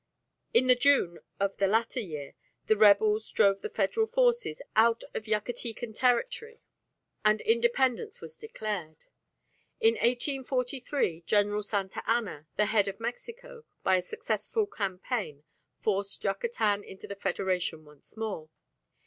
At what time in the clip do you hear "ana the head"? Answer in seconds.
12.09-12.87